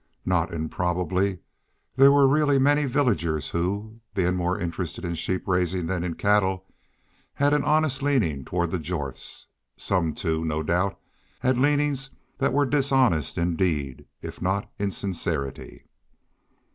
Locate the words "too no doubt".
10.15-10.99